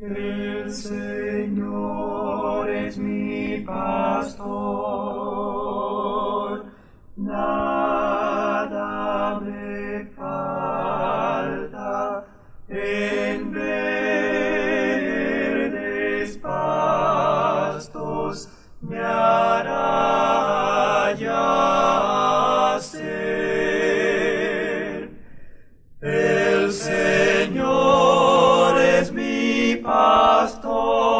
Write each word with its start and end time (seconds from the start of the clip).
El 0.00 0.72
Señor 0.72 2.70
es 2.70 2.96
mi 2.96 3.60
pastor, 3.66 4.46
nada 7.16 9.40
me 9.40 10.06
falta 10.16 12.24
en 12.66 13.52
verdes 13.52 13.98
pastos 16.38 18.48
me 18.80 18.98
hará 18.98 19.82
yacer. 21.12 23.00
El 26.00 26.72
Señor 26.72 27.09
pastor, 30.40 31.19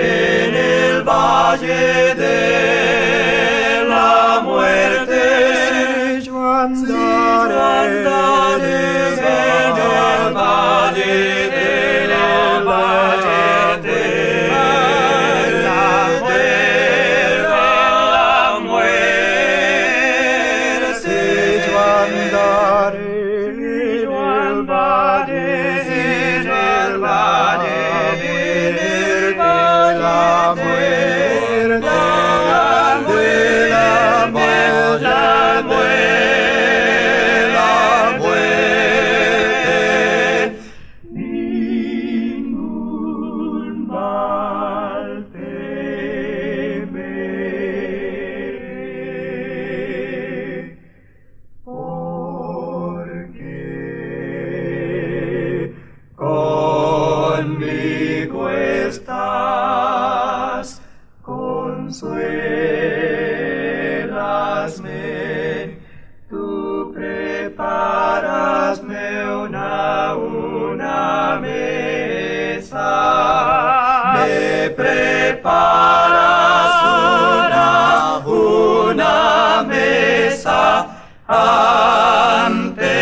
ante 81.34 82.92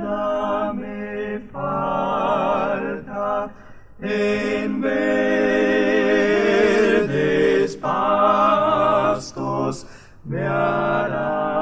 me 0.73 1.39
falta 1.51 3.49
en 4.01 4.81
verdes 4.81 5.24
me 10.23 10.41
hará. 10.41 11.55